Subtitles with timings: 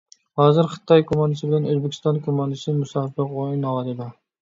[0.39, 4.15] ھازىر خىتاي كوماندىسى بىلەن ئۆزبېكىستان كوماندىسى مۇسابىقە ئويناۋاتىدۇ.